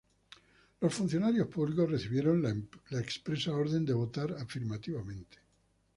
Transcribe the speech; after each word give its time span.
Los 0.79 0.95
funcionarios 0.95 1.47
públicos 1.47 1.91
recibieron 1.91 2.41
la 2.41 2.99
expresa 2.99 3.53
orden 3.53 3.85
de 3.85 3.93
votar 3.93 4.31
afirmativamente. 4.39 5.37